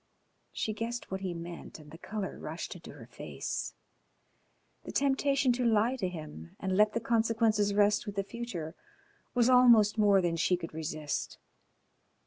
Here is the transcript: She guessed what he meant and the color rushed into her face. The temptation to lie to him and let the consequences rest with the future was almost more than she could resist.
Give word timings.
She 0.51 0.73
guessed 0.73 1.11
what 1.11 1.21
he 1.21 1.35
meant 1.35 1.77
and 1.77 1.91
the 1.91 1.97
color 1.99 2.39
rushed 2.39 2.73
into 2.75 2.89
her 2.93 3.05
face. 3.05 3.75
The 4.83 4.91
temptation 4.91 5.51
to 5.51 5.63
lie 5.63 5.95
to 5.97 6.07
him 6.09 6.55
and 6.59 6.75
let 6.75 6.93
the 6.93 6.99
consequences 6.99 7.75
rest 7.75 8.07
with 8.07 8.15
the 8.15 8.23
future 8.23 8.73
was 9.35 9.47
almost 9.47 9.99
more 9.99 10.19
than 10.19 10.37
she 10.37 10.57
could 10.57 10.73
resist. 10.73 11.37